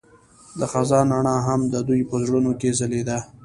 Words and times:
د 0.59 0.61
خزان 0.71 1.05
رڼا 1.15 1.37
هم 1.47 1.61
د 1.73 1.75
دوی 1.87 2.01
په 2.09 2.15
زړونو 2.23 2.51
کې 2.59 2.69
ځلېده. 2.79 3.17